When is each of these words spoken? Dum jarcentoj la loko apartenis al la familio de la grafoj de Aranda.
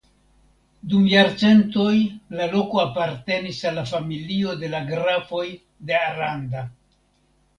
Dum 0.91 1.03
jarcentoj 1.09 1.91
la 2.39 2.47
loko 2.53 2.79
apartenis 2.83 3.59
al 3.71 3.77
la 3.79 3.83
familio 3.91 4.55
de 4.63 4.69
la 4.71 4.81
grafoj 4.89 5.45
de 5.91 5.99
Aranda. 6.01 6.65